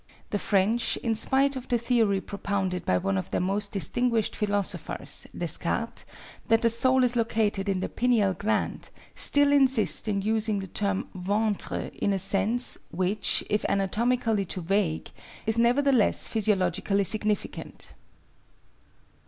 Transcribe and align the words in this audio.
The 0.31 0.39
French, 0.39 0.97
in 0.97 1.13
spite 1.13 1.55
of 1.55 1.67
the 1.67 1.77
theory 1.77 2.21
propounded 2.21 2.85
by 2.85 2.97
one 2.97 3.19
of 3.19 3.29
their 3.29 3.39
most 3.39 3.71
distinguished 3.71 4.35
philosophers, 4.35 5.27
Descartes, 5.37 6.05
that 6.47 6.63
the 6.63 6.71
soul 6.71 7.03
is 7.03 7.15
located 7.15 7.69
in 7.69 7.81
the 7.81 7.87
pineal 7.87 8.33
gland, 8.33 8.89
still 9.13 9.51
insist 9.51 10.07
in 10.07 10.23
using 10.23 10.59
the 10.59 10.65
term 10.65 11.07
ventre 11.13 11.91
in 11.93 12.13
a 12.13 12.17
sense, 12.17 12.79
which, 12.89 13.43
if 13.47 13.63
anatomically 13.69 14.43
too 14.45 14.61
vague, 14.63 15.11
is 15.45 15.59
nevertheless 15.59 16.27
physiologically 16.27 17.03
significant. 17.03 17.93